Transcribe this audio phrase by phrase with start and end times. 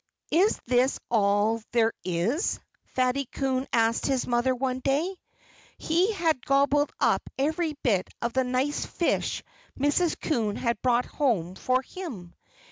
[0.31, 5.15] "Is this all there is?" Fatty Coon asked his mother one day.
[5.77, 9.43] He had gobbled up every bit of the nice fish
[9.77, 10.19] that Mrs.
[10.19, 12.33] Coon had brought home for him.